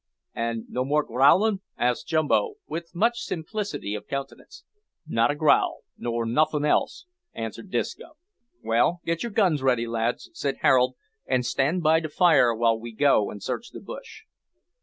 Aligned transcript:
"An' 0.33 0.65
no 0.67 0.83
more 0.83 1.03
growlin'?" 1.03 1.61
asked 1.77 2.07
Jumbo, 2.07 2.55
with 2.65 2.95
much 2.95 3.21
simplicity 3.21 3.93
of 3.93 4.07
countenance. 4.07 4.63
"Not 5.05 5.29
a 5.29 5.35
growl, 5.35 5.81
nor 5.95 6.25
nothin' 6.25 6.65
else," 6.65 7.05
answered 7.35 7.69
Disco. 7.69 8.17
"Well, 8.63 9.01
get 9.05 9.21
your 9.21 9.31
guns 9.31 9.61
ready, 9.61 9.85
lads," 9.85 10.31
said 10.33 10.57
Harold, 10.61 10.95
"and 11.27 11.45
stand 11.45 11.83
by 11.83 11.99
to 11.99 12.09
fire 12.09 12.51
while 12.55 12.79
we 12.79 12.91
go 12.95 13.29
and 13.29 13.43
search 13.43 13.69
the 13.69 13.79
bush." 13.79 14.23